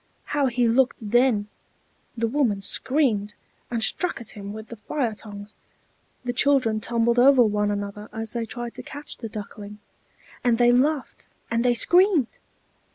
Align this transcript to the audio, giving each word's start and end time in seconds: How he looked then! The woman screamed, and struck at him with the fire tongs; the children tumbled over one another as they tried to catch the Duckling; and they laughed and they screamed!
How 0.33 0.47
he 0.47 0.67
looked 0.67 1.11
then! 1.11 1.47
The 2.17 2.25
woman 2.27 2.63
screamed, 2.63 3.35
and 3.69 3.83
struck 3.83 4.19
at 4.19 4.31
him 4.31 4.51
with 4.51 4.69
the 4.69 4.77
fire 4.77 5.13
tongs; 5.13 5.59
the 6.25 6.33
children 6.33 6.79
tumbled 6.79 7.19
over 7.19 7.43
one 7.43 7.69
another 7.69 8.09
as 8.11 8.31
they 8.31 8.47
tried 8.47 8.73
to 8.73 8.81
catch 8.81 9.17
the 9.17 9.29
Duckling; 9.29 9.77
and 10.43 10.57
they 10.57 10.71
laughed 10.71 11.27
and 11.51 11.63
they 11.63 11.75
screamed! 11.75 12.39